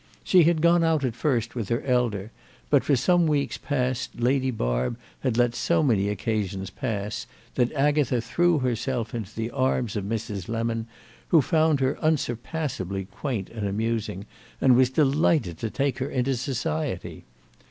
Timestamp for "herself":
8.57-9.13